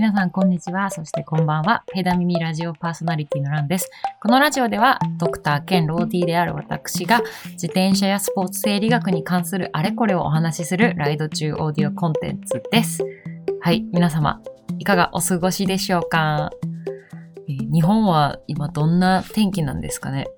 [0.00, 0.88] 皆さん、こんにちは。
[0.88, 1.84] そして、こんばんは。
[1.92, 3.90] ペダミミラジオパーソナリティのランです。
[4.22, 7.20] このラジオでは、ドクター兼ローディーである私が、
[7.50, 13.04] 自転車やスポーツ生理学に関するあれこれをお話しするライド中オーディオコンテンツです。
[13.60, 14.40] はい、皆様、
[14.78, 16.48] いかがお過ごしでしょうか、
[17.46, 20.28] えー、日本は今どんな天気なんですかね？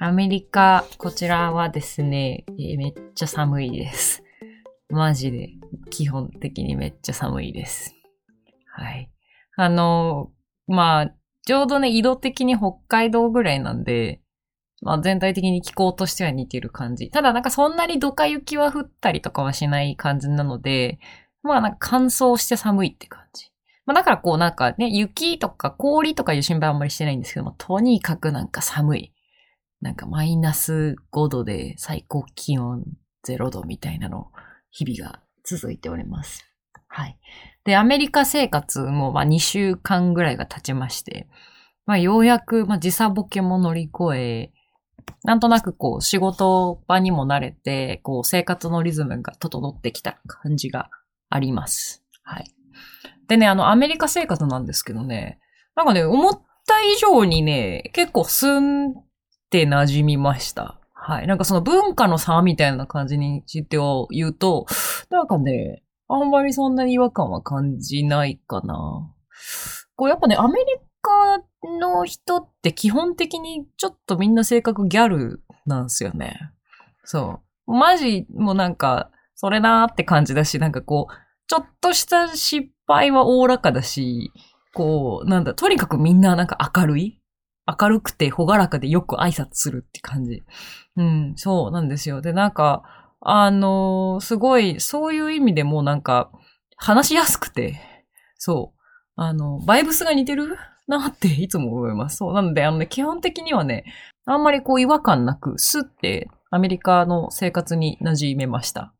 [0.00, 4.22] アメリカ、こちらはですね、えー、めっちゃ寒いです。
[4.90, 5.48] マジで、
[5.88, 7.94] 基本的にめっちゃ寒いです。
[8.78, 9.10] はい。
[9.56, 10.30] あの、
[10.66, 11.14] まあ、
[11.44, 14.20] ちょうどね、移動的に北海道ぐらいなんで、
[14.80, 17.10] まあ全体的に気候としては似てる感じ。
[17.10, 21.00] ただなんかそんなにドカ雪は降ったりとかはしない感じなので、
[21.42, 23.50] まあなんか乾燥して寒いって感じ。
[23.86, 29.12] まあだからこうなんかね、雪とか氷とかいう心配あんまりしてないんですけども、とにかくなんか寒い。
[29.80, 32.84] なんかマイナス5度で最高気温
[33.26, 34.30] 0度みたいなの、
[34.70, 36.44] 日々が続いております。
[36.88, 37.18] はい。
[37.68, 41.28] で、アメリカ生活もまあ2週間ぐらいが経ちまして、
[41.84, 44.52] まあようやくまあ時差ボケも乗り越え、
[45.22, 50.88] なんとなくこう仕事場にも慣れて、こう生活のリズムが整ってきた感じが
[51.28, 52.02] あります。
[52.22, 52.46] はい。
[53.26, 55.38] でね、あのアメリカ生活なんですけどね、
[55.76, 58.94] なんかね、思った以上にね、結構すん
[59.50, 60.80] で馴染みました。
[60.94, 61.26] はい。
[61.26, 64.64] なんかその文化の差みたいな感じについてを言うと、
[65.10, 69.14] なんかね、あんまりそんなに違和感は感じないかな。
[69.96, 70.66] こうやっぱね、アメリ
[71.02, 71.38] カ
[71.80, 76.38] の人って基本的にちょっとみんな性格ギャルなんですよね。
[77.04, 77.72] そう。
[77.72, 81.14] マジもなんか、それなーって感じだし、なんかこう、
[81.46, 84.32] ちょっとした失敗はおおらかだし、
[84.74, 87.22] こう、なんだ、とにかくみんななんか明るい？
[87.80, 90.42] 明るくてほがらかでよく挨拶するって感じ。
[90.96, 92.22] うん、そうなんですよ。
[92.22, 92.82] で、なんか、
[93.20, 96.30] あの、すごい、そういう意味でもなんか、
[96.76, 97.80] 話しやすくて、
[98.36, 98.80] そう、
[99.16, 102.18] あの、バイブスが似てるなっていつも思います。
[102.18, 102.34] そう。
[102.34, 103.84] なので、あのね、基本的にはね、
[104.24, 108.94] あんまりこう違和感なく、スってアメリカの生活に馴染めました。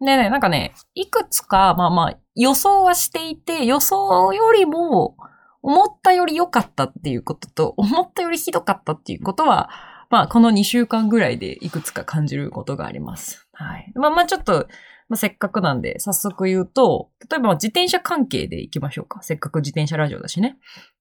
[0.00, 5.16] でね、なんかね、いくつか、まあまあ、予想はしていて、予想よりも、
[5.60, 9.68] 思ったより良かったっていうことと、思ったよりひどかったっていうことは、
[10.10, 13.46] まあ、この2週間ぐらいでいくつか感じることがあります。
[13.52, 13.92] はい。
[13.94, 14.66] まあまあちょっと、
[15.08, 19.22] まあ、せっかくなんで、早速言うと、例えば自転車関係で行きましょうか。
[19.22, 20.58] せっかく自転車ラジオだしね。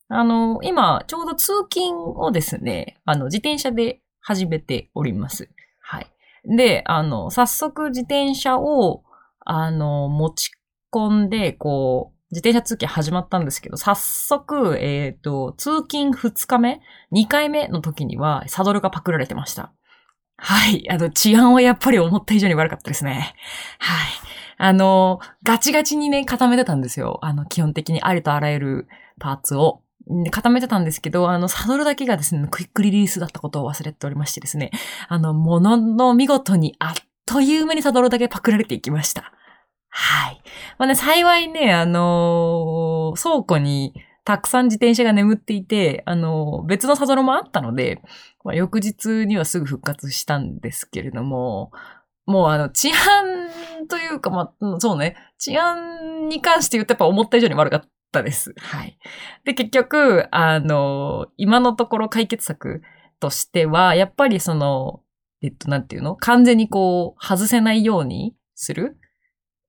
[0.10, 5.50] あの、今、ちょうど通勤をですね、あの、自転車で始めております。
[5.82, 6.08] はい。
[6.46, 9.04] で、あの、早速自転車を、
[9.40, 10.52] あの、持ち
[10.92, 16.82] 込んで、こう、自転車通勤始まったんですけど、早速、えっ、ー、と、通勤2日目
[17.14, 19.72] ?2 回目の時には、サドルがパクられてました。
[20.36, 20.90] はい。
[20.90, 23.34] あの、治安はやっぱり思った以上に悪かったですね。
[23.80, 24.08] はい。
[24.58, 27.20] あの、ガチガチにね、固めてたんですよ。
[27.22, 28.88] あの、基本的にありとあらゆる
[29.20, 29.82] パーツを。
[30.32, 34.72] 固めてたんですけど、あの、サドルだけがですね、クイックリリースだったことを忘れておりましてですね、
[35.10, 36.94] あの、ものの見事にあっ
[37.26, 39.34] という間にサドルだけパクられていきました。
[39.90, 40.42] はい。
[40.78, 43.94] まあね、幸いね、あのー、倉庫に
[44.24, 48.02] たくさん自転車が眠っていて、あのー、別のサドルもあったので、
[48.44, 51.72] まあ、翌日にはすぐ復活したんですけれども、
[52.26, 58.54] もうあの、治安というか、まあ、そうね、治安に関して言うとやっぱ思った以上に悪かったです。
[58.58, 59.00] はい。
[59.46, 62.82] で、結局、あのー、今のところ解決策
[63.20, 65.02] としては、やっぱりその、
[65.42, 66.16] えっと、なんていうの？
[66.16, 68.98] 完全にこう、外せないようにする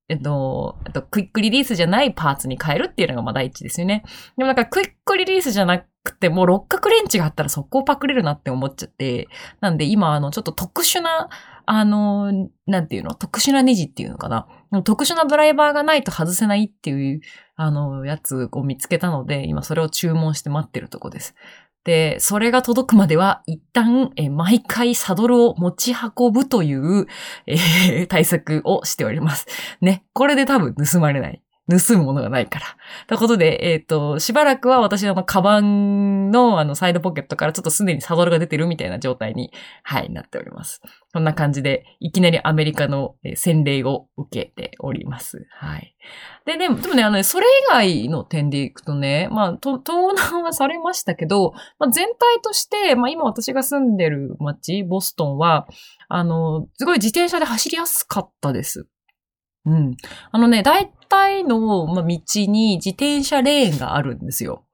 [0.09, 4.05] えっと、えっと、クイックリリースじゃないパーツに変えるっていうのがまあ第一ですよね。
[4.37, 9.29] でもなんかクイックリリースじゃなくてもう六角レンチがあったら速攻パクれるなって思っちゃって、
[9.61, 11.29] なんで今あのちょっと特殊な、
[11.67, 12.33] あの、
[12.67, 13.15] なんていうの？
[13.15, 14.47] 特殊なネジっていうのかな？
[14.85, 17.21] 特殊なドライバーがないと外せないっていう、
[17.57, 21.35] あの、やつを見つけたので、今それを注文して待ってるとこです。
[21.88, 27.06] で、それが届くまでは一旦、え毎回サドルを持ち運ぶという、
[27.47, 29.47] えー、対策をしております。
[29.81, 30.04] ね。
[30.12, 31.43] これで多分盗まれない。
[31.69, 32.67] 盗むものがないから。
[33.06, 40.81] ということで、えっ、ー、と、しばらくは私のカバンのあのサイドポケットからちょっとすでにサドルが出てるみたいな状態に、はい、なっております。
[41.12, 45.47] こんな感じで、いきなりアメリカの洗礼を受けております。
[45.50, 45.94] はい。
[46.47, 55.67] で、でも、でもね、あのね、それ以外の点でいくとね、まあ、と、盗難はされましたけど、まあ、全体として、まあ、今私が住んでる街、ボストンは、
[56.09, 58.87] あの、すごい自転車で走りやすかったです。
[59.66, 59.96] うん。
[60.31, 64.64] あのね、大体の、ま道に自転車レーンがあるんですよ。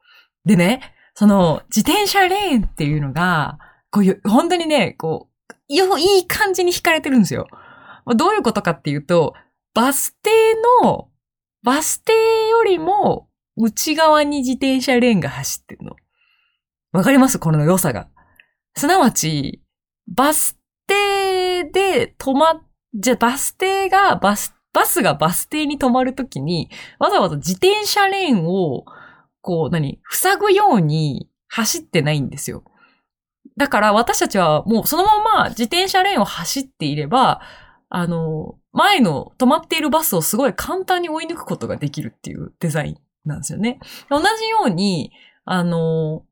[0.44, 3.58] でね、その、自転車レーンっていうのが、
[3.90, 5.78] こういう、本当にね、こう、い
[6.18, 7.46] い感じに引かれてるんですよ。
[8.16, 9.34] どういうことかっていうと、
[9.74, 10.30] バス停
[10.82, 11.08] の、
[11.62, 12.12] バス停
[12.48, 15.96] よりも、内側に自転車レーンが走ってるの。
[16.92, 17.38] わかります？
[17.38, 18.08] この良さが。
[18.76, 19.62] すなわち、
[20.08, 22.62] バス停で止まっ、
[22.94, 26.68] じゃ、バス停が、バス、バスがバス停に止まるときに、
[26.98, 28.84] わざわざ自転車レーンを、
[29.40, 32.64] こう、何、塞ぐように走ってないんですよ。
[33.56, 37.40] だから私たちはもうそのまま自転車レーンを走っていれば、
[37.88, 43.78] あの、前の止まっているバスをすごい簡単に追い抜くことができるっていうデザインなんですよね。
[44.10, 45.12] 同じように、
[45.44, 46.24] あの、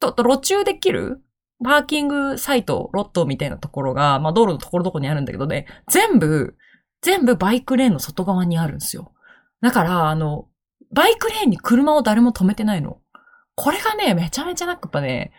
[0.00, 1.22] と、と路中できる
[1.64, 6.54] パーキングサイト、ロットみたいなところが、まあ道路のところどこにあるんだけどね、全部、
[7.02, 9.12] 全部バイクレーンの外側にあるんですよ。
[9.60, 10.48] だから、あの、
[10.92, 12.98] バイクレーンに車を誰も止めてないの。
[13.54, 15.32] これがね、めちゃめちゃなんかやっぱね、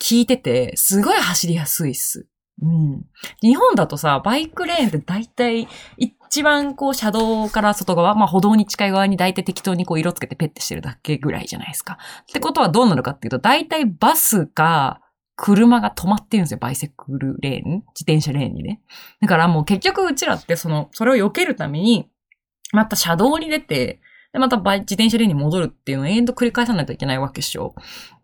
[0.00, 2.26] 聞いてて、すごい走りやすいっす。
[2.62, 3.04] うん。
[3.42, 5.68] 日本だとさ、バイクレーンって大体、
[5.98, 11.98] 一番こう車道から外側、まあ歩道に近い側に大体適当にこう色つけてペッてしてるだけぐらいじゃないですか。
[12.22, 15.00] ってことはどうなるかっていうと、大体バスか
[15.36, 16.58] 車が止まってるんですよ。
[16.58, 18.80] バイセクルレーン自転車レーンにね。
[19.20, 22.08] だからもう結局うちらってその、それを避けるために、
[22.72, 24.00] また車道に出て、
[24.32, 27.74] で、また自転車レーンに戻るっていうのを延々と繰り返さないといけないわけでしょ。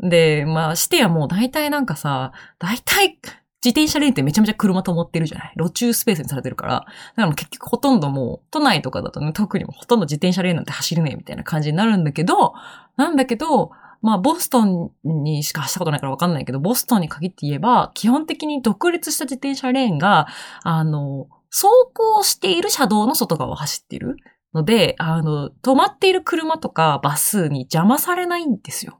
[0.00, 3.18] で、まあ、してやもう大体なんかさ、大体、
[3.64, 5.52] 自転車レーンってめちゃめちゃ車止まってるじゃない？
[5.56, 6.72] 路中スペースにされてるから。
[7.14, 12.54] だから結局ほとんどもう、都内とかだとね、特にもほとんど自転車レーンなんて走れねえみたいな感じになるんだけど、
[12.96, 13.70] なんだけど、
[14.02, 20.26] まあ、ボストンにしか走ったことないからわかんないけど、ボストンに限って言えば、基本的に独立した自転車レーンが、
[20.62, 24.16] あの、走行している車道の外側を走っている
[24.54, 28.98] ので、あの、止まっている車とかバスに邪魔されないんですよ。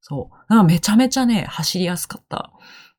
[0.00, 0.36] そう。
[0.48, 2.52] だからめちゃめちゃね、走りやすかった。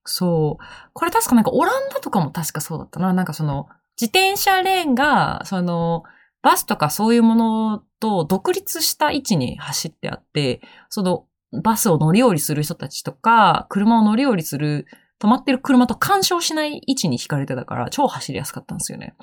[0.04, 0.64] そう。
[0.94, 3.14] これ確かなんかオランダとかも確かそうだったな。
[3.14, 3.68] なんかその、
[4.00, 6.04] 自転車レーンが、その、
[6.42, 14.88] バスとかそういうものと独立した位置に走ってあって、その、バスを乗り降りする人たちとか、車を乗り降りする
[15.20, 19.16] 止まってる車と干渉しない位置に引かれてたから、超走りやすかったんですよね。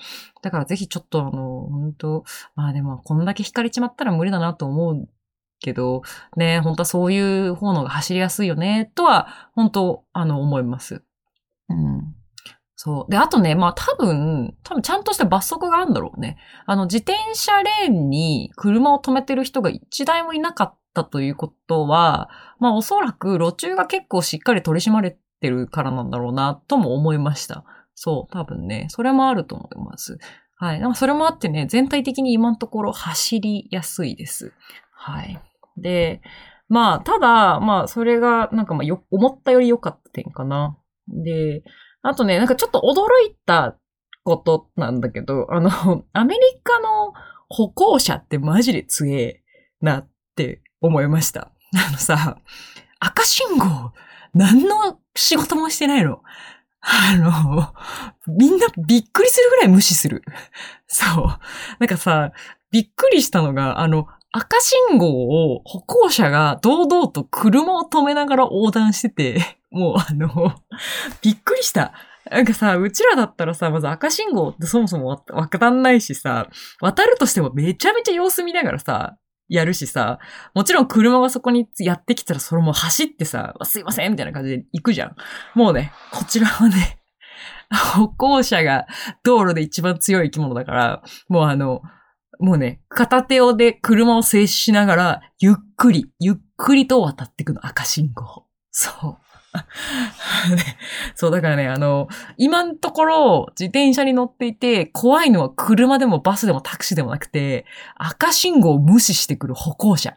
[0.42, 2.24] だからぜひちょっとあの、本当
[2.54, 5.08] まあでも、こんだけ引かれちまったら無理だなと思う
[5.60, 6.02] けど、
[6.36, 11.02] ね、本当はそういう方のが走りやすいよね、とは、本当あの、思います。
[11.69, 12.14] うん。
[12.74, 13.10] そう。
[13.10, 16.36] で、あとね、まあ多分、多分ちゃんとした罰則があるんだろうね。
[16.66, 27.65] あの、自転車レーンに車を止めてる人が一台もいなかったたということは、まあおそらく路中が結構しっかり取り締まれてるからなんだろうな、とも思いました。
[27.94, 30.19] そう、多分ね、それもあると思います。
[30.56, 30.81] はい。
[30.81, 34.53] なんかそれもあってね、全体的に今のところ走りやすいです。
[34.93, 35.41] はい。
[35.77, 36.23] で、
[36.69, 40.79] まあ、ただ、まあ、それが、なんかまあ、よ、思ったより良かった点かな。
[41.09, 41.65] で、
[42.03, 43.77] あとね、なんかちょっと驚いた
[44.25, 45.71] ことなんだけど、あの、
[46.12, 47.12] アメリカの
[47.49, 49.43] 歩行者ってマジで強え
[49.81, 51.50] なって思いました。
[51.75, 52.37] あのさ、
[52.99, 53.93] 赤信号
[54.34, 56.23] 何の仕事もしてないの。
[56.81, 57.73] あの、
[58.26, 60.23] みんなびっくりするぐらい無視する。
[60.88, 61.26] そう。
[61.79, 62.32] なんかさ、
[62.70, 70.55] びっくりしたのが、あの、赤信号を歩行者が堂々と車を止めながら横断してて、もうあの、
[71.20, 71.93] びっくりした。
[72.31, 76.49] なんかさ、うちらだったらさ、まず赤信号ってそもそも渡んないしさ、
[76.81, 79.19] 渡るとしてもめちゃめちゃ様子見ながらさ、
[79.49, 80.19] やるしさ、
[80.55, 85.17] もちろん車がそこにやってきたらそれも走ってさ、すいませんみたいな感じで行くじゃん。
[85.55, 87.01] もうね、こちらはね、
[87.94, 88.87] 歩行者が
[89.25, 91.82] 道路で一番強い生き物だから、もうあの、
[92.39, 98.46] もうね、片手をで車を静止しながら、ゆっくり、ゆっくりと渡っていくの、赤信号。
[98.70, 99.31] そう。
[101.15, 107.67] そう、だからね、あの、今のところ自転車に乗っていて、怖いのは車でもバスでもタクシーでもなくて、
[107.97, 110.17] 赤信号を無視してくる歩行者。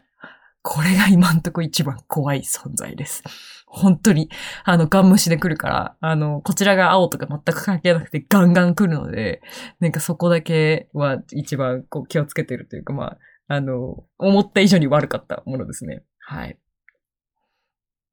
[0.62, 3.22] これが今んとこ一番怖い存在です。
[3.66, 4.30] 本当に、
[4.64, 9.42] あの、ガン無視で来るから、あの、こちらが青とか全く関係なくてガンガン来るので、
[9.80, 16.02] なんかそこだけは一番こう気をつけてるというか、まあ、あの、思った以上に悪かったものですね。
[16.18, 16.58] はい。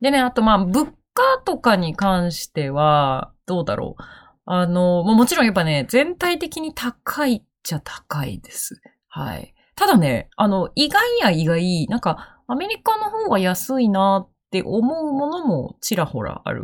[0.01, 4.03] でね、あとまあ、物価とかに関しては、どうだろう？
[4.45, 8.81] あの、もちろんやっぱね、全体的に高いっちゃ高いです。
[9.07, 9.53] はい。
[9.75, 16.63] ただね、あの、意外や意外、なんか、アメリカの方が安いなって思うものもちらほらある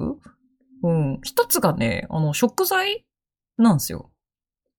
[0.83, 1.19] うん。
[1.23, 3.05] 一つがね、あの、食材
[3.57, 4.11] なんですよ。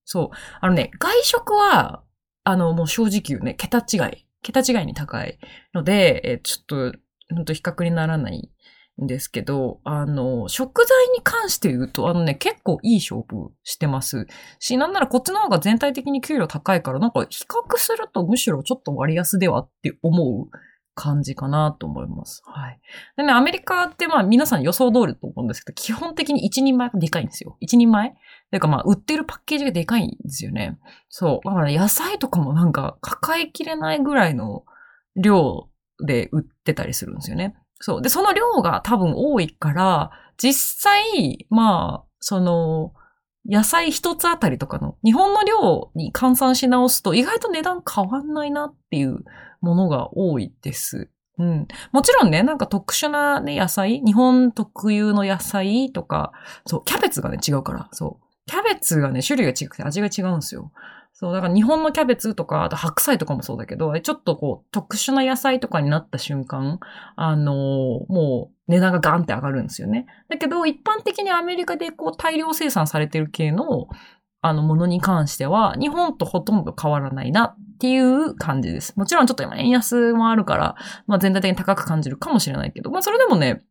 [0.05, 0.37] そう。
[0.59, 2.03] あのね、外食は、
[2.43, 4.25] あの、もう正直言うね、桁違い。
[4.43, 5.39] 桁違いに高い
[5.73, 6.97] ので、えちょっと、
[7.33, 8.51] ほんと比較にならない
[9.01, 14.27] んですけど、あの、食材に関して言うと、あのね、結構いい勝負してます。
[14.59, 20.49] し、なんならこっちの方が全体的に給料高いから、なんか比較するとむしろちょっと割安ではって思う
[20.93, 22.43] 感じかなと思います。
[22.45, 22.79] はい。
[23.15, 27.57] でね、アメリカってまあ皆さん予想通りと思うんですけど、基本的に一人前がでかいんですよ。
[27.59, 28.09] 一人前？
[28.09, 30.77] ていうかまあ売ってるパッケージがでかいんですよね。
[31.09, 31.47] そう。
[31.47, 34.65] だから野菜とかもなんか抱えきれないぐらいの
[35.15, 35.69] 量
[36.05, 37.55] で売ってたりするんですよね。
[37.81, 38.01] そう。
[38.01, 42.93] で、その量が多分多いから、実際、まあ、その、
[43.45, 49.19] 野菜一つあたりとかの、日本の量に換算し直すと意外と値段変わんないなっていう
[49.61, 51.09] ものが多いです。
[51.39, 51.67] うん。
[51.91, 56.31] もちろんね、なんか特殊なね、野菜、日本特有の野菜とか、
[56.67, 58.25] そう、キャベツがね、違うから、そう。
[58.45, 60.71] キャベツがね、種類が違くて味が違うんですよ。
[61.13, 66.79] そう、だから日本のキャベツとか、あと白菜とかもそうだけど、ちょっとこう、特殊な野菜とかになった瞬間、
[67.15, 67.55] あのー
[68.11, 70.07] もう値段がガンって上がるんですよね。
[70.29, 73.87] だけど、一般的にアメリカでこう、大量生産されてる系の、
[74.41, 78.97] あの、ものに関しては、日本とほとんど変わらないなっていう感じです。
[78.97, 80.75] もちろんちょっと今円安もあるから、
[81.05, 83.61] まあ全体的に高く感じるかもしれないけど、まあそれでもね、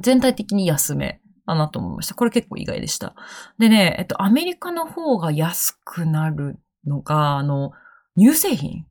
[0.00, 2.14] 全体的に安めだなと思いました。
[2.14, 3.14] これ結構意外でした。
[3.58, 6.58] でね、えっと、アメリカの方が安くなる
[6.88, 7.72] のが、あの、
[8.18, 8.86] 乳製品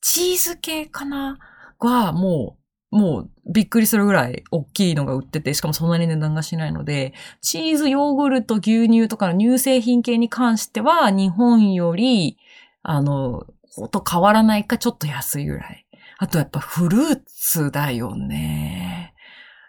[0.00, 1.38] チーズ系かな？
[1.78, 2.56] は、も
[2.92, 12.38] う、もう、びっくりするぐらい大きいのが売ってて、しかもそんなに値段がしないので、チーズ、ヨーグルト、牛乳とかの乳製品系に関しては、日本より、
[12.82, 15.86] あの、ほぼ変わらないかちょっと安いぐらい。
[16.18, 19.14] あとやっぱフルーツだよね。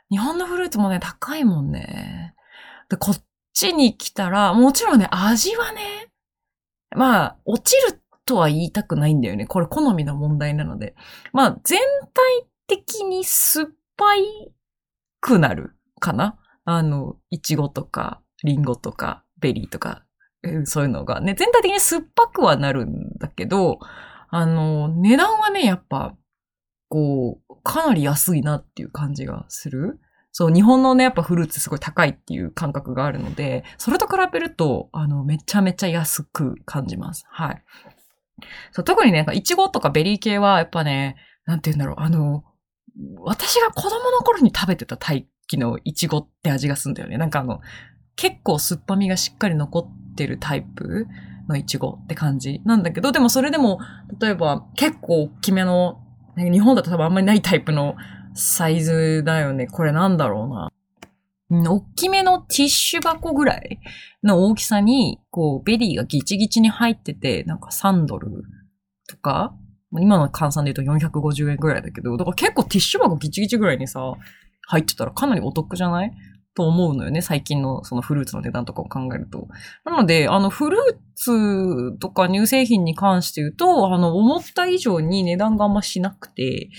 [0.09, 2.33] 日本のフルーツもね、高いもんね。
[2.89, 3.23] で、こっ
[3.53, 6.10] ちに来たら、もちろんね、味はね、
[6.95, 9.45] まあ、落ちるとは言いたくないんだよね。
[9.45, 10.95] これ好みの問題なので。
[11.33, 11.79] まあ、全
[12.13, 13.67] 体的に酸っ
[13.97, 14.53] ぱい
[15.19, 20.03] くなるかなあの、いちごとか、リンゴとか、ベリーとか、
[20.65, 23.79] そういうのがね、全体的に酸っぱくはなるんだけど、
[24.29, 26.15] あの、値段はね、やっぱ、
[26.89, 29.99] こう、かなり安いなっていう感じがする。
[30.31, 37.25] そう、日本のね、やっぱフルーツすごい高いっていう感覚があるので、それと比べると、あの、めちゃめちゃ安く感じます。
[37.29, 37.63] はい。
[38.71, 42.43] そう、特にね、なんかイチゴとかベリー系は、やっぱね、なんて言うんだろう、あの、
[43.19, 47.17] 私が子供の頃に食べてたタイプのイチゴって味がするんだよね。
[47.17, 47.59] なんかあの、
[48.15, 51.07] 結構酸っぱみがしっかり残ってるタイプ
[51.47, 53.79] のイチゴって感じなんだけど、でもそれでも、
[54.19, 56.01] 例えば結構大きめの、
[56.37, 57.95] 日本だと多分あんまりないタイプの
[58.35, 59.67] サイズだよね。
[59.67, 60.69] これなんだろうな。
[61.69, 63.79] 大きめのティッシュ箱ぐらい
[64.23, 68.43] の大きさに、こう、ベリーがギチギチに入ってて、なんか3ドル
[69.09, 69.53] とか、
[69.99, 74.13] 今の換算で言うと450円ぐらいだけど、だから結構ティッシュ箱ギチギチぐらいにさ、
[74.67, 76.13] 入ってたらかなりお得じゃない？
[76.53, 77.21] と思うのよね。
[77.21, 79.47] 最近のそのフルーツの値段とかを考えると。
[79.85, 86.69] なので、あの、フルーツとか乳製品に関して言うと、あの、思った以上に値段があんましなくて、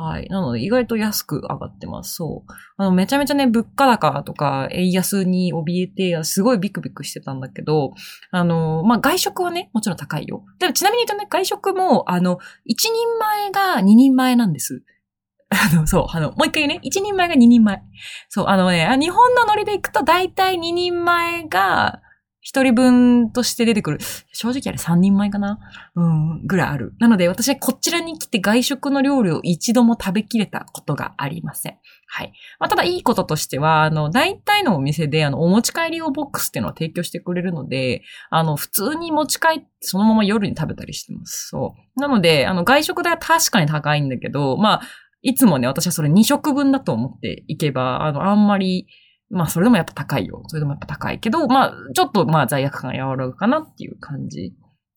[0.00, 0.28] はい。
[0.30, 2.14] なので、意外と安く上がってます。
[2.14, 2.52] そう。
[2.78, 7.92] あの、めちゃめちゃね、物価高とか、円安に怯えて、すごいビクビクしてたんだけど、
[8.30, 10.42] あの、まあ、外食はね、もちろん高いよ。
[10.58, 14.82] でも、ちなみに言うとね、外食も、あの、一人前が二人前なんです。
[15.50, 17.82] あの、そう、あの、もう一回ね、一人前が二人前。
[18.30, 22.00] そう、あのね、日本のノリで行くと、だいたい二人前が、
[22.40, 23.98] 一人分として出てくる。
[24.32, 25.58] 正直あれ三人前かな？
[25.94, 26.94] うん、ぐらいある。
[26.98, 31.78] なので私はこちらに来て外食の料理を一度も食べきれたことがありません。
[32.12, 32.32] はい。
[32.58, 41.48] まあ、ただいいこととしては、あの、大体のお店で、あの、お持ち帰り用ボックスっていうのを提供してくれるので、あの、普通に持ち帰って、そのまま夜に食べたりしてます。
[41.50, 42.00] そう。
[42.00, 44.82] なので、あの、外食代は確かに高いんだけど、まあ、
[45.22, 48.88] いつもね、私はそれ2食分だと思っていけば、あの、あんまり、
[49.30, 50.42] まあ、それでもやっぱ高いよ。
[50.48, 54.54] それでもやっぱ高いけど、まあ、ちょっと、まあ、罪悪感が和らぐかなっていう感じ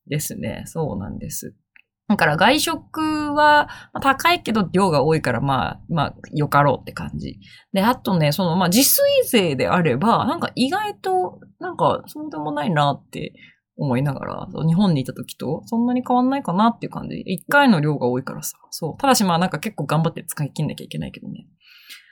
[0.07, 0.63] ですね。
[0.65, 1.55] そうなんです。
[2.09, 3.01] だから外食
[3.33, 7.39] はまあ高いけど量が多いからまあ、まあ、よかろうって感じ。
[7.71, 13.33] で、あとね、そのまあ自炊税であれば、なんか意外と、なんかそうでもないなって
[13.77, 17.15] 思いながら、日本にいた時とそんなに変わんないかなっていう感じ。
[17.25, 18.57] 一回の量が多いからさ。
[18.69, 18.97] そう。
[19.01, 21.47] ただしまあなんか結構頑張って使い切んなきゃいけないけどね。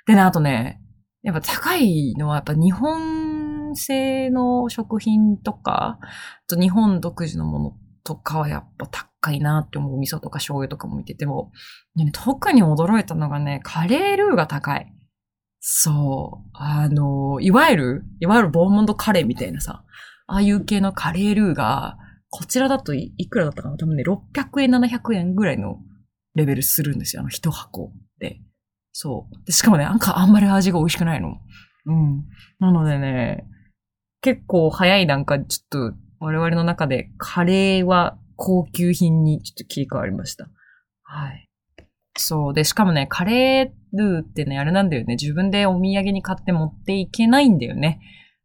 [0.07, 0.81] でね、あとね、
[1.23, 5.99] やっぱ高いのはやっぱ日本製の食品とか、
[6.47, 7.73] と日本独自のもの
[8.03, 11.51] とかはやっぱ高いなって思う味噌とか醤油とかも見てても、
[11.95, 14.91] ね特に驚いたのがね、カレールーが高い。
[15.59, 16.49] そう。
[16.53, 19.83] あの、いわゆる、いわゆるボーモンドカレーみたいなさ、
[20.25, 21.97] ああいう系のカレールーが、
[22.31, 23.77] こちらだといいくらだったかな？
[23.77, 25.77] 多分ね、600円、700円ぐらいの
[26.33, 27.21] レベルするんですよ。
[27.21, 28.39] あの、一箱で。
[28.93, 29.45] そう。
[29.45, 31.37] で、しかもね、なんかあんまり味が美味しくないの。
[31.85, 32.23] うん。
[32.59, 33.45] なのでね、
[34.21, 40.47] 結構早い段階でちょっと我々の中でカレーは高級品にちょっと切り替わりました。
[41.03, 41.49] はい。
[42.17, 42.53] そう。
[42.53, 45.15] で、しかもね、カレールーってね、あれなんだよね。
[45.15, 47.99] 自分でお土産に買って持っていけないんだよね。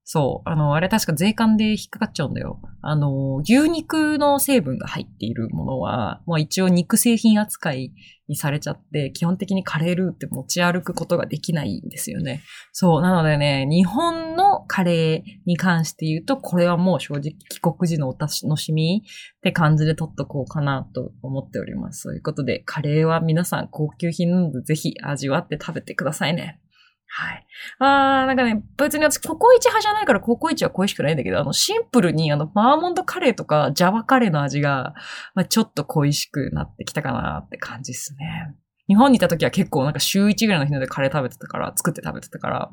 [0.08, 0.48] そう。
[0.48, 2.60] あの、あれ確か税関で引っかかっちゃうんだよ。
[2.80, 7.92] あの、牛肉の成分が入っているものは、まあ一応肉製品扱い
[8.28, 12.44] にされちゃって、基本的にカレールーって持ち歩くことができないんですよね。
[12.70, 13.02] そう。
[13.02, 22.02] なのでね、日本のカレーに関して言うと、これはもう正直帰国時のお楽しみって感じで取っとこうかなと思っております。
[22.02, 26.60] そういうことで、カレーは皆さん高級品なのでぜひ味わって食べてくださいね。
[27.08, 27.46] はい。
[27.78, 34.94] あー、なんかね、別に私、ココイチ派じゃないからココイチは恋しくないんだけど、あの、シンプルに、あの、バーモントカレーとか、ジャワカレーの味が、
[35.34, 38.56] まあ、ちょっと恋しくなってきたかなって感じですね。
[38.88, 42.70] 日本にいた時は結構なんか週1ぐらいの日のでカレー食べてたから、作って食べてたから、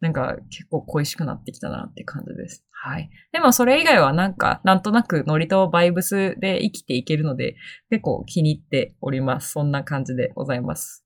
[0.00, 2.64] なんか結構恋しくなってきたなって感じです。
[2.70, 3.10] はい。
[3.32, 7.56] でもそれ以外はなんか、なんとなくノリとバイブスで生きていけるので、
[7.90, 9.52] 結構気に入っております。
[9.52, 11.04] そんな感じでございます。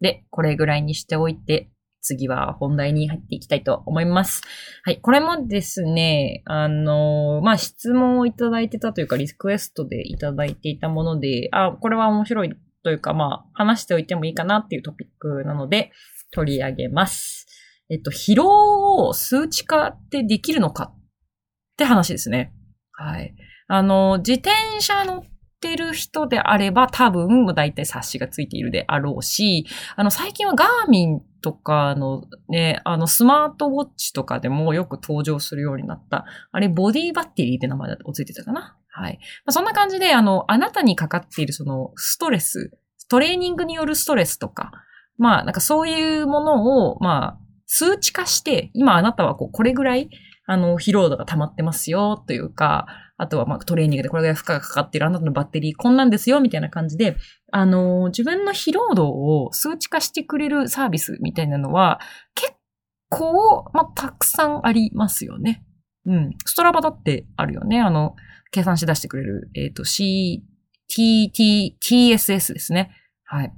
[0.00, 1.70] で、これぐらいにしておいて、
[2.06, 4.42] 次は本題に入っていきたいと思います。
[4.84, 5.00] はい。
[5.00, 15.90] これもですね、あの、まあ、質問をいただいてたというか、リクエストでいただいていたもので、あ、これは面白いというか、まあ、話しておいてもいいかなっていうトピックなので、
[16.30, 17.46] 取り上げます。
[17.90, 20.98] えっと、疲労を数値化ってできるのかっ
[21.76, 22.52] て話ですね。
[22.92, 23.34] はい。
[23.68, 25.22] あの、自転車乗っ
[25.60, 36.24] てる人であれば多分、大体冊子がついているであろうし、あの、最近はガーミンとかのね、あの、スマートウォッチとかでもよく登場するようになった。
[36.50, 38.76] あれ、ボディバッテリーって名前だとついてたかな？
[38.88, 39.20] はい。
[39.44, 42.76] まあ、そんな感じで、あの、あなたにかかっているそのストレス、
[43.08, 44.72] トレーニングによるストレスとか、
[45.18, 50.10] まあ、なんかそういうものを、まあ、数値化して、今あなたはこう、これぐらい、
[50.46, 57.16] あの、疲労度が溜まってますよ、というか、あとは、まあ、トレーニングでこれぐらい負荷がかかっているあなたのバッテリー、こんなんですよ、みたいな感じで、
[57.50, 62.00] あの、自分の疲労度を数値化してくれるサービスみたいなのは、
[62.34, 62.52] 結
[63.08, 65.64] 構、まあ、たくさんありますよね。
[66.04, 66.30] うん。
[66.44, 67.80] ストラバだってあるよね。
[67.80, 68.14] あの、
[68.50, 70.44] 計算し出してくれる、えっ、ー、と、C、
[70.88, 72.90] T、T、TSS ですね。
[73.24, 73.52] はい。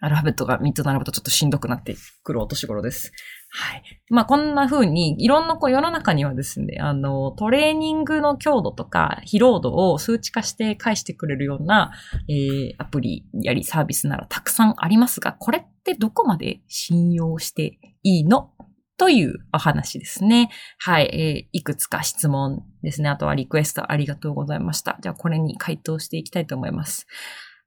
[0.00, 3.12] アルファベットが3つ並ぶとちょっとしんどくなってくるお年頃です。
[3.56, 3.82] はい。
[4.10, 11.92] まあ、こんな風に、いろんなこう世の中にはですね、あの、トレーニングの強度とか疲労度を数値化して返してくれるような、
[12.28, 18.50] えー、アプリやりサービスならたくさんありますが、これってどこまで信用していいの？
[18.96, 20.50] というお話ですね。
[20.78, 23.08] はい、えー、いくつか質問ですね。
[23.08, 24.98] あとはリクエストありがとうございました。
[25.00, 27.06] じゃあこれに回答していきたいと思います。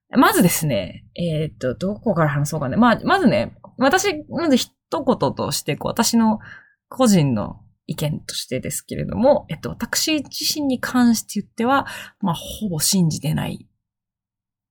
[0.10, 2.78] まずですね、えー、っと、どこから話そうかね。
[2.78, 6.40] まあ、まずね、私、まず一言として、こう、私の
[6.88, 11.88] 個人の意見としてですけれども、えっと、私自身に関して言っては、
[12.22, 13.68] まあ、ほぼ信じてない。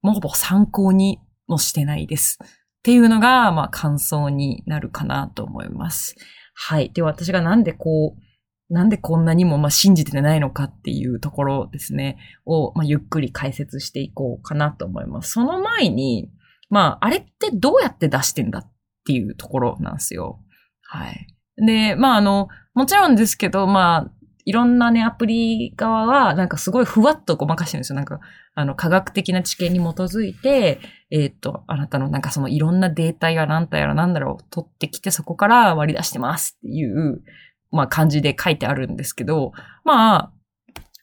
[0.01, 2.38] もうほぼ参考にもしてないです。
[2.42, 2.46] っ
[2.83, 6.14] ていうのが、まあ、感想になるかなと思います。
[6.55, 6.90] はい。
[6.92, 8.26] で、私がなんでこう、
[8.68, 15.33] なんでこんなにもまあ信じてないのかっていうところですね、をまあゆっくり解説していこうかなと思います。
[15.33, 16.31] その前に、
[16.68, 18.72] まあ、あれってどうやって出してんだっ
[19.07, 20.40] ていうところなんですよ。
[20.83, 21.26] はい。
[21.64, 24.12] で、まあ、あの、もちろんですけど、まあ、
[24.44, 27.96] いろんなね、アプリ側は、なんかすごいふわっとごまかしてるんですよ。
[27.96, 28.20] なんか、
[28.55, 37.22] あの、科学的な知見に基づいて、えっ、ー、と、あなたのなんかそのいろんなデータやなんたやらなんだろう、取ってきてそこから割り出してますっていう、
[37.70, 39.52] まあ感じで書いてあるんですけど、
[39.85, 40.33] まあ、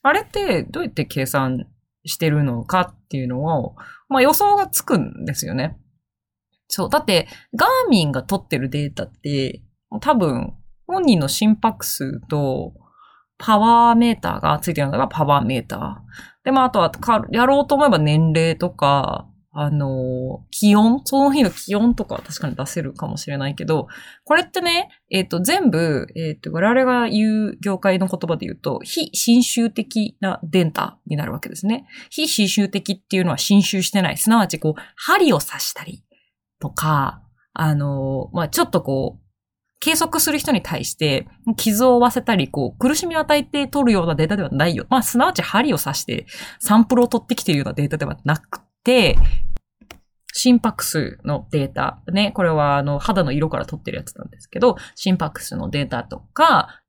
[0.02, 1.67] あれってどうやって計算
[2.06, 3.76] してるのかっていうのを、
[4.10, 5.78] まあ予想がつくんですよね。
[6.67, 6.89] そう。
[6.89, 9.62] だって、ガーミンが取ってるデータって、
[10.02, 10.54] 多分、
[10.88, 12.73] 本人の心拍数と、
[13.38, 16.45] パワーメーターがついてるのがパワーメーター。
[16.45, 16.91] で、まあ、あとは、
[17.32, 21.02] やろうと思えば年齢とか、あの、気温？
[21.06, 23.88] その日の気温とかは確かに出せるかもしれないけど、
[24.26, 31.86] これってね、えっ、ー、と、全部、えっ、ー、と、我々が言う業界の言葉で言うと、非侵襲的なデータになるわけですね。
[32.10, 34.18] 非侵襲的っていうのは侵襲してない。
[34.18, 36.04] すなわち、こう、針を刺したり
[36.60, 37.22] とか、
[37.54, 39.24] あの、まあ、ちょっとこう、
[39.80, 44.86] 計測する人に対して、傷を負わせたり、こう、苦しみを与えて取るようなデータではないよ。
[44.89, 46.26] まあ、すなわち針を刺して
[46.60, 48.62] サンプルを取ってきているようなデータではなく、
[50.34, 52.02] 心拍数のデータ。
[52.12, 56.82] ね、これはあの肌の色から取ってるやつなんですけど、心拍数のデータとか、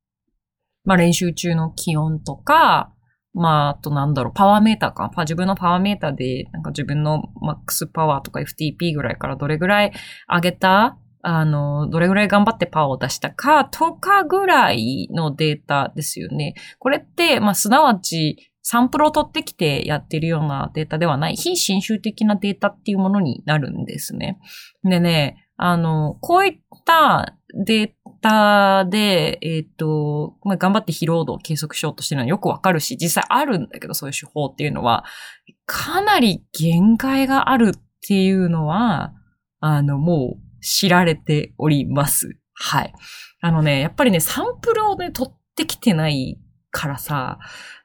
[0.84, 2.90] まあ練習中の気温とか、
[3.34, 5.10] まあ、あとなんだろう、パワーメーターか。
[5.18, 9.92] 自分のパワーメーターで、なんか自分のマックスパワーとか FTP ぐらいからどれぐらい
[10.28, 16.54] 上げたあの、どれぐらい頑張ってパワーを出したかとかぐらいのデータですよね。
[16.78, 24.40] これって、まあ、すなわち、サンプルを取ってきてやってるようなデータではない、非侵襲的なデータっていうものになるんですね。
[24.82, 27.90] でね、あの、こういったデー
[28.22, 35.04] タで、えっ、ー、と、まあ、頑張って疲労度を計測しようとしてるのはよくわかるし、実際あるんだけど、そういう手法っていうのは、
[35.66, 39.12] かなり限界があるっていうのは、
[39.60, 42.38] あの、もう知られております。
[42.54, 42.94] はい。
[43.42, 46.38] あのね、やっぱりね、サンプルをね、取ってきてない
[46.74, 47.38] からさ、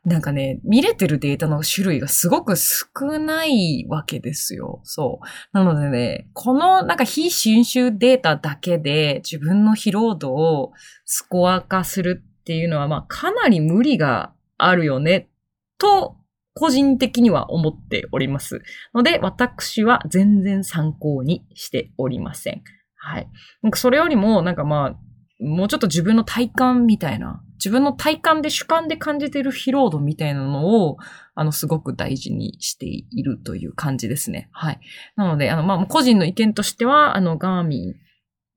[0.03, 4.81] なんかね、見れてるデータの種類がすごく少ないわけですよ。
[4.83, 5.57] そう。
[5.57, 10.73] なのでね、このなんか非侵襲データだけで自分の疲労度を
[11.05, 15.29] スコア化するっていうのは、まあかなり無理があるよね、
[15.77, 16.17] と
[16.55, 18.61] 個人的には思っております。
[18.95, 22.63] ので、私は全然参考にしておりません。
[22.95, 23.29] はい。
[23.61, 30.97] なんかそれよりも、なんかまあ、もうちょっと自分の体感みたいな、自分の体感で主観で感じている疲労度みたいなのを、
[31.35, 34.49] あの、すごく大事にしているという感じですね。
[34.51, 34.79] はい。
[35.15, 37.95] なので、あの、まあ、個人の意見としては、あの、ガーミン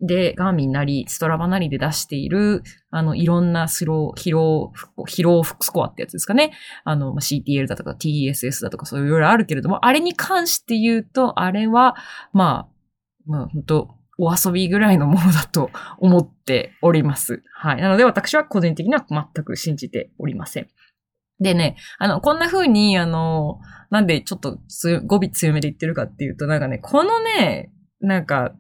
[0.01, 4.73] で、ガーミンなり、ストラバなりで出している、あの、いろんなスロー、疲労、
[5.09, 6.53] 疲労スコアってやつですかね。
[6.85, 11.95] あの、CTL だとか TSS だとかそういういろいろあるけれども、あれに関して言うと、あれは、
[12.33, 12.69] まあ、
[13.27, 17.43] まあ、本当お遊びぐらいのものだと思っております。
[17.57, 17.83] はい。
[17.83, 20.69] なので私は個人的には全く信じておりません。
[21.41, 23.59] でね、あの、こんな風に、あの、
[23.91, 24.59] なんでちょっと
[25.07, 28.53] 語尾強めで言ってるかっていうと、なんかね、このね、なんか、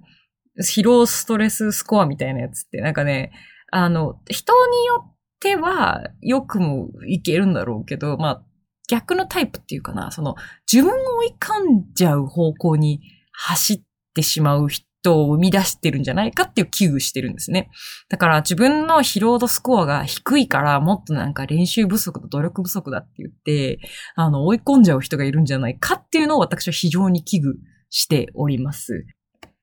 [0.60, 3.30] 疲労ストレススコアみたいなやつって、なんかね、
[3.70, 8.44] あの、人によってはよくもいけるんだろうけど、まあ、
[8.88, 10.34] 逆のタイプっていうかな、その、
[10.70, 13.00] 自分を追い噛んじゃう方向に
[13.32, 17.70] 走ってしまう人トを生み出してるんじゃないかっていう危惧してるんですね。
[18.08, 23.80] だから自分の疲労度スコアが低いからもっとなんか練習不足と努力不足だって言って、
[24.14, 27.54] あの、追い込んじゃう人がいるんじゃないかっていうのを私は非常に危惧
[27.90, 29.06] しております。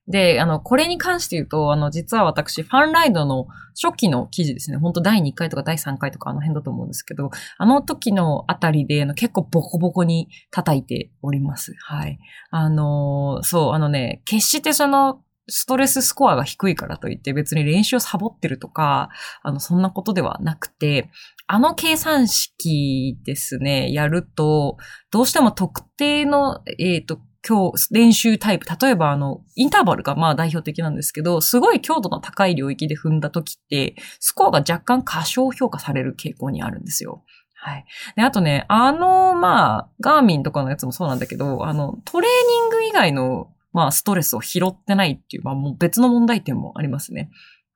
[0.09, 3.45] で、あの、これに関して言うと、あの、実は私、ファンライドの
[3.79, 4.77] 初期の記事ですね。
[4.77, 11.75] 本当第2回とか第3回とかあの辺だと思うんですけど、あの時のあたりで、あの、結構ボコボコに叩いております。
[11.77, 12.17] はい。
[12.49, 19.09] あの、そう、あのね、決してその、ストレススコアが低いからといって別に練習をサボってるとか、
[19.43, 21.09] あの、そんなことではなくて、
[21.47, 24.77] あの計算式ですね、やると、
[25.11, 37.23] どうしても特定の、えっ、ー、と、今日、練習タイプ、例えばあの、インターバルがまあ代表的なんですけど、すごい強度の高い領域で踏んだ時って、スコアが若干過小評価される傾向にあるんですよ。
[37.61, 37.85] はい。
[38.15, 42.31] で、あとね、あの、まあ、ガーミンとかのやつもそうなんだけど、あの、トレー
[42.61, 47.29] ニング以外のまあ、ストレスを拾ってないっていう、まあ、もう別の問題点もありますね。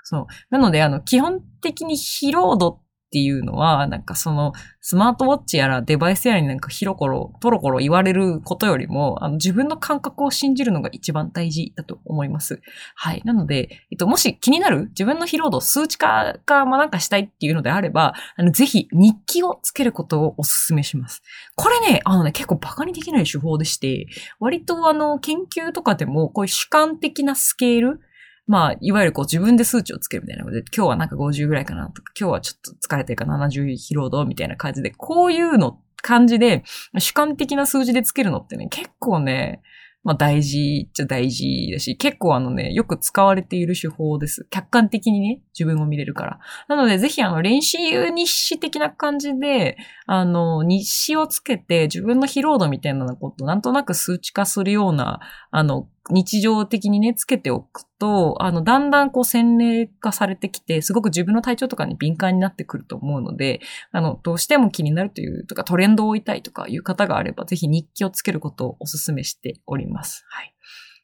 [0.04, 0.26] そう。
[0.50, 2.83] なので、あの、基本的に疲労度
[3.14, 12.60] っていうのは、なんかその、スマートウォッチやらデバイスやらになんかヒロコロ、トロコロ言われることよりも、あの、自分の感覚を信じるのが一番大事だと思います。
[12.96, 13.22] はい。
[13.24, 21.22] なので、えっと、もし気になる自分の疲労度数値化か、まあ、なんかしたいっていうのであれば、あの、ぜひ日記をつけることをお勧めします。
[21.56, 24.08] これね、あのね、結構バカにできない手法でして、
[24.40, 28.00] 割とあの、研究とかでも、こういう主観的なスケール、
[28.46, 36.64] まあ、いわゆるこう自分で数値をつけるみたいなので、今日はなんか50ぐらいかなとか、今日はちょっと疲れてるか70疲労度みたいな感じで、こういうの感じで、
[37.00, 39.62] 主観的な数字でつけるのってね、結構ね、
[40.04, 44.46] まあ大事っちゃ大事だし、結構あのね、よく使われている手法です。
[44.50, 46.40] 客観的にね、自分を見れるから。
[46.68, 63.62] なので、ぜひあの、練習日誌的な感じで、あの、日誌をつけて、自分の疲労度みたいなことなんとなく数値化するような、あの、日常的にね、つけておくと、あの、だんだんこう洗練化されてきて、すごく自分の体調とかに敏感になってくると思うので、
[63.92, 70.26] あの、どうしても気になるという、とかトレンドを追いたいとかいう方があれば、ぜひ日記をつけることをお勧めしております。
[70.30, 70.54] はい。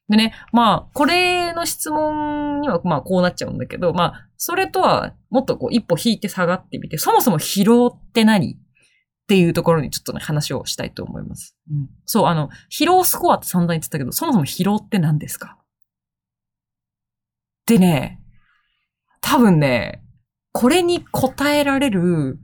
[0.09, 8.57] でね、まあ、これの質問には、まあ、こうなっちゃうんだけど、まあ、それとは、もっとこう、一歩引いて下がってみて、そもそも疲労って何
[9.29, 11.55] っていうところにちょっとね、話をしたいと思います。
[11.69, 15.59] うん、そう、あの、疲労スコアって散々言ってたけど、そもそも疲労って何ですか？
[17.67, 18.19] でね、
[19.21, 20.01] 多分ね、
[20.51, 22.39] これに答えられる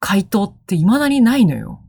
[0.00, 1.82] 回答って未だにないのよ。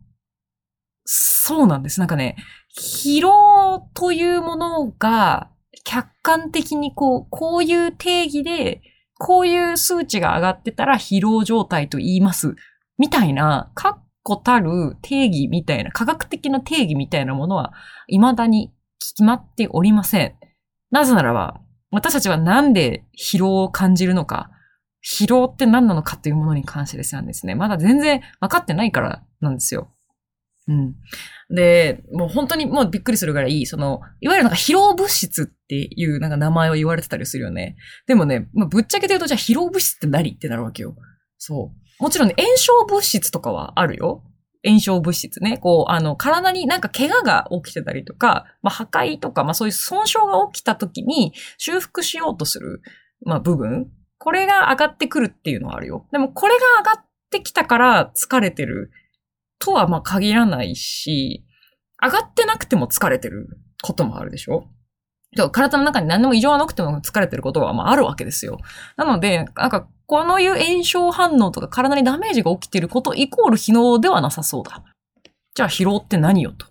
[1.04, 2.00] そうなんです。
[2.00, 2.38] なんかね、
[2.80, 5.52] 疲労というものが
[5.84, 8.82] 客観的にこう、こういう定義で、
[9.20, 12.56] こういう数値が上がってたら疲労状態と言います
[12.98, 17.74] みたいな、確固たる定義みたいな、科学的な定義みたいなものは、
[18.08, 20.36] 未だに決まっておりません。
[20.92, 24.50] なぜならば、私たちはなんで疲労を感じるのか、
[25.06, 27.54] 疲労って何なのかというものに関してですなんですね。
[27.54, 29.92] まだ全然分かってないからなんですよ。
[30.68, 30.96] うん。
[31.54, 37.76] で、もう本当にもうびっくりするぐらい、その、いわゆるなんか疲労物質っていうなんか名前を言われてたりするよね。
[38.08, 40.96] でもね、まあ、ぶっちゃけて言うとじゃあ疲労物質って何ってなるわけよ。
[41.38, 41.85] そう。
[42.00, 44.24] もちろんね、炎症物質とかはあるよ。
[44.66, 45.58] 炎症物質ね。
[45.58, 52.82] こう、あの、体になんか怪我が起きてたりとか、まあ、破壊とか、まあ、そういう損傷が起きた時に修復しようとする、
[53.26, 53.88] まあ、部分。
[54.18, 56.08] これが上がってくるっていうのはあるよ。
[56.12, 58.92] でも、これが上がってきたから疲れてる
[59.60, 61.46] とはま限らないし、
[62.02, 63.48] 上がってなくても疲れてる
[63.84, 64.68] こともあるでしょ
[65.52, 68.58] 体の中に何でも異常がなくても疲れてることはまああるわけですよ。
[68.96, 74.84] なので、なんか、このいう炎症反応とか体にダメージが起きていることイコール疲労ではなさそうだ。
[75.56, 76.68] じゃあ疲労って何よと。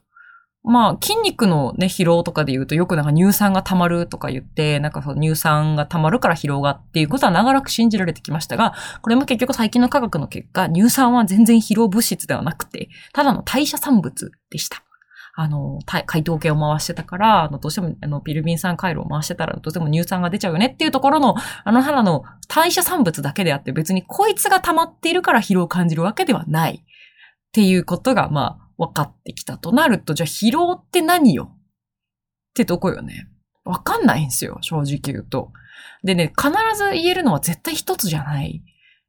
[0.66, 14.82] まあ、筋肉のね、疲労とかで言うとよくなんか乳酸が溜まるとか言って、なんかその乳酸が溜まるから疲労がっていうことは長らく信じられてきましたが、これも結局最近の科学の結果、乳酸は全然疲労物質ではなくて、ただの代謝産物でした。
[15.36, 26.84] あの、解凍系を回してたから、あの、どうしても、あの、ピルビン酸回路を回してたら、どうしても乳酸が出ちゃうよねっていうところの、あの肌の代謝産物だけであって、別にこいつが溜まっているから疲労を感じるわけではない。
[26.84, 31.50] っていうことが、まあ、分かってきたとなると、じゃあ疲労って何よ？
[31.52, 31.56] っ
[32.54, 33.28] てとこよね。
[33.64, 35.52] わかんないんですよ、正直言うと。
[36.04, 38.62] でね、必ず言えるのは絶対一つじゃない。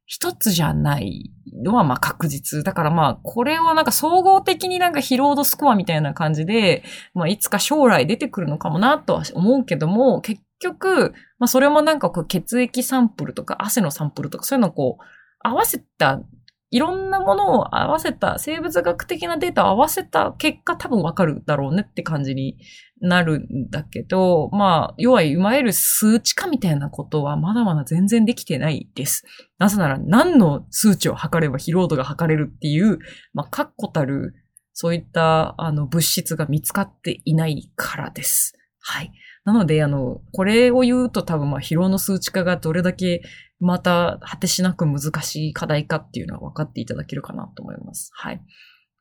[0.06, 2.64] 一つじゃないのはまあ確実。
[2.64, 15.04] だからまあ、これをなんか総合的になんか疲労度スコアみたいな感じで、まあいつか将来出てくるのかもなとは思うけども、結局、まあそれもなんかこう血液サンプルとか汗のサンプルとかそういうのをこう
[15.40, 16.22] 合わせた
[16.70, 22.58] いろんなものを合わせた、生物学的なデータを合わせた結果多分わかるだろうねって感じに
[23.00, 29.24] なるんだけど、まあ、要は、いわゆる数値化みたいなことはまだまだ全然できてないです。
[29.58, 32.98] なぜなら何の数値を測れば疲労度が測れるっていう、
[33.34, 34.34] まあ、確固たる、
[34.72, 38.54] そういった、あの、物質が見つかっていないからです。
[38.80, 39.12] はい。
[39.44, 43.22] なので、あの、これを言うと多分、まあ、疲労の数値化がどれだけ
[43.60, 48.10] また果てしなく難しい課題かっていうのは分かっていただけるかなと思います。
[48.14, 48.40] はい。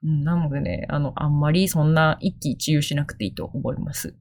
[0.03, 4.15] なのでね、あの、あんまりそんな一喜一憂しなくていいと思います。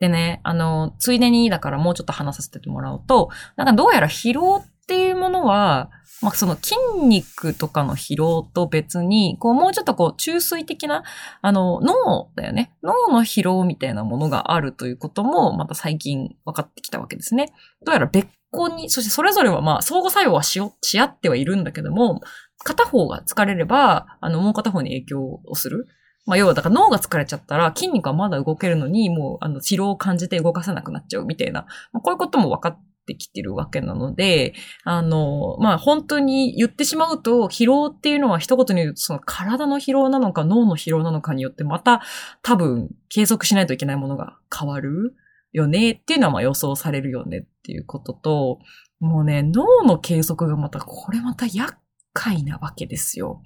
[0.00, 6.74] でね、あの、ついでにだからもうちょっと話させてもらうと、なんかどうやら疲労っていうものは、まあ、その筋
[7.06, 11.04] 肉とかの疲労と別に、こう、もうちょっとこう、中水的な、
[11.42, 12.72] あの、脳だよね。
[12.82, 17.52] 脳の疲労みたいなものがあるということも、また最近分かってきたわけですね。
[17.84, 22.20] どうやら別個に、そしてそれぞれはまあ、相互作用はしよ、し合ってはいるんだけども、
[22.64, 25.86] 片方が疲れれば、あの、もう片方に影響をする。
[26.26, 42.02] まあ、要は、だから脳が疲れちゃったら筋肉はまだ動けるのに、もう、あの、疲労を感じて動かせなくなっちゃうみたいな、まあ、こういうことも分かってきてるわけなので、あの、まあ、本当に言ってしまうと、疲労っていうのは一言に言うと、その体の疲労なのか脳の疲労なのかによって、また
[42.42, 45.14] 多分継続しないといけないものが変わる。
[45.52, 48.58] よねっていうのはまあ予想されるよねっていうことと、
[49.00, 51.78] もうね、脳の計測がまた、これまた厄
[52.18, 53.42] 介なわけですよ。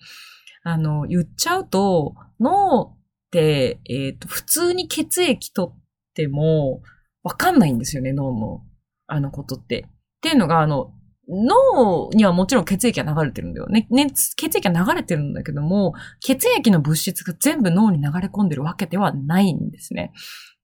[0.65, 2.97] あの、言っちゃうと、脳っ
[3.31, 5.81] て、えっ、ー、と、普通に血液取っ
[6.15, 6.83] ても、
[7.23, 8.63] わかんないんですよね、脳の、
[9.07, 9.87] あのことって。
[9.87, 9.91] っ
[10.23, 10.93] ていうのが、あの、
[11.29, 13.87] 脳にはもちろん血液が流れてるんだよね。
[13.91, 20.13] ね、血液が流れてるんだけども、血液の物質が全部脳に流れ込んでるわけではないんですね。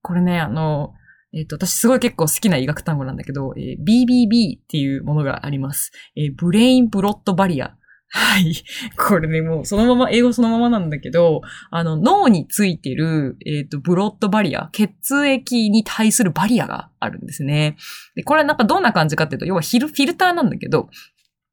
[0.03, 0.95] これね、あの、
[1.33, 5.93] えっ、ー、と、私すごい結構好きな医学単語なんだけど、えー、BBB っていうものがあります。
[6.17, 7.77] えー、 Brain Blood Barrier。
[8.11, 8.55] はい。
[8.97, 17.77] これね、もうそのまま、英語そのままなんだけど、あの、脳についてる、えっ、ー、と、 Blood Barrier、血液に対するバリアがあるんですね。
[18.15, 20.89] で、これなんかどんな感じかっていうと、要はフィルフィルターなんだけど、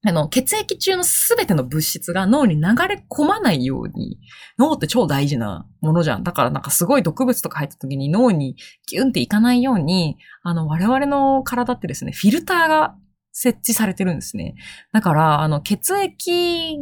[0.07, 4.19] あの、血液中のすべての物質が脳に流れ込まないように、
[4.59, 6.23] 脳って超大事なものじゃん。
[6.23, 8.55] だからなんかすごい毒物とか入った時に脳に
[8.87, 12.95] ギュンっていかないように、あの、我々の体ってですね、フィルターが
[13.35, 14.55] 設置されてるんですね。
[14.93, 16.79] だから、あの、血液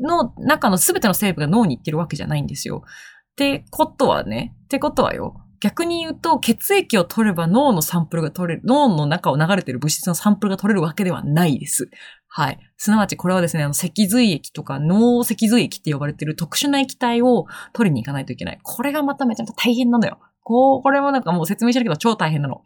[0.00, 2.82] の中のすべての成分が脳に行ってるわけじゃないんですよ。
[2.84, 11.88] ってことはね、ってことはよ、逆に言うと、血液を取れば脳のサンプルが取れる、脳の中を流れてる物質のサンプルが取れるわけではないです。
[12.26, 12.58] はい。
[12.76, 18.58] すなわちこれはですね、あの、脊髄液とか脳脊髄液って呼ばれてる特殊な液体を取りに行かないといけない。
[18.60, 20.18] これがまためちゃめちゃ大変なのよ。
[20.42, 22.62] こう、これもなんかもう説明してるけど超大変なの。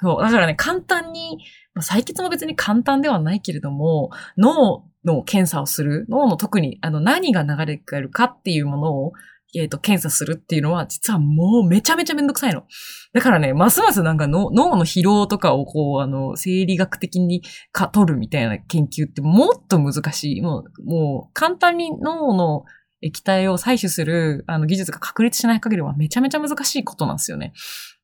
[0.00, 0.22] そう。
[0.22, 1.38] だからね、簡単に、
[1.76, 9.12] 採血も別に簡単ではないけれども、脳の検査をする、脳の特に、あの、何が流れてるかっていうものを
[9.54, 12.64] えっ、ー、と、検査するっていうのは、実はもうめちゃめちゃめんどくさいの。
[13.12, 20.40] だからね、ますますなんか脳の疲労とかをこう、あの、生理学的にか取るみたいな研究ってもっと難しい。
[20.40, 22.64] もう、もう、簡単に脳の、
[23.02, 27.52] 液体を採取するあの技術が確立しない限りはめちゃめちゃ難しいことなんですよね。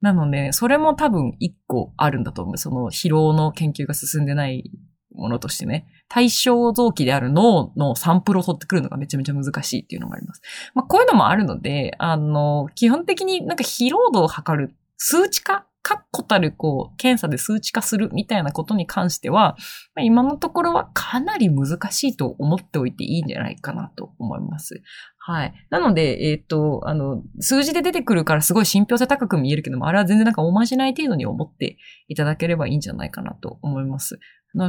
[0.00, 2.58] なので、それも多分一個あるんだと思う。
[2.58, 4.70] その疲労の研究が進んでない
[5.14, 5.86] ものとしてね。
[6.08, 10.42] 対象臓器である脳のサンプルを取ってくるのがめちゃめちゃ難しいっていうのがあります。
[10.74, 19.56] まあ、こういうのもあるので、あの、基本的になんか疲労度を測る数値化確固たるこう、検査で数値化するみたいなことに関しては、
[19.94, 24.82] まあ、今のところはかなり難しいと思っておいていいんじゃないかなと思います。
[25.18, 25.54] はい。
[25.68, 31.76] なので、えっ、ー、と、あの、数字で出てくるからすごい信憑性高く見えるけども、あれは全然なんかおまじない程度に思って
[32.08, 34.18] いただければいいんじゃないかなと思います。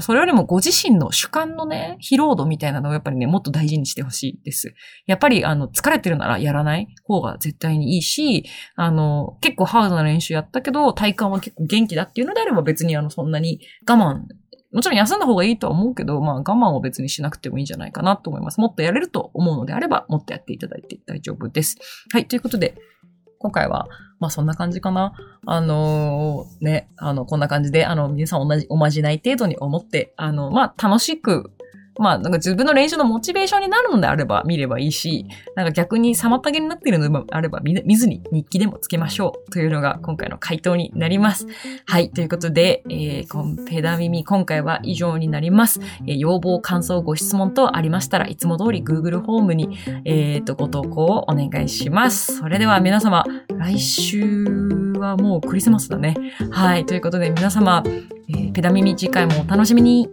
[0.02, 4.74] それよりもご自身の主観のね、疲労度みたいなのをやっぱりね、もっと大事にしてほしいです。
[5.08, 14.24] やっぱり、あの、疲れてるならやらない方が絶対にいいし、あの、結構ハードな練習やったけど、体幹は結構元気だっていうのであれば別にあの、そんなに我慢
[14.72, 18.60] もちろん休んだ方がいいとは思うけど、まあ我慢を別にしなくてもいいんじゃないかなと思います。
[18.60, 21.78] もっとやれると思うのであれば、もっとやっていただいて大丈夫です。
[22.14, 22.76] はい、ということで、
[23.40, 23.88] 今回は、
[24.20, 25.14] まあそんな感じかな。
[25.46, 31.52] あのー、ね、あの、こんな感じで、あの、皆さん同じ、おまじない程度に思って、あの、まあ楽しく
[32.00, 41.46] まあ、なんか自分の練習のモチベーションになるのであれば見ればいいし、なんか逆に妨げになっているのであれば見ずに日記でもつけましょうというのが今回の回答になります。
[41.86, 42.10] はい。
[42.10, 45.82] ということで、えー、コンペダ耳今回は以上になります。
[46.08, 52.38] えー、要望、感想、ご質問等ありましたらいつも通り Google ホームに、えー、とご投稿をお願いします。
[52.38, 53.26] それでは皆様、
[53.58, 54.46] 来週
[54.98, 56.16] はもうクリスマスだね。
[56.50, 56.86] はい。
[56.86, 57.84] ということで皆様、
[58.30, 60.08] えー、ペダ耳次回もお楽しみに。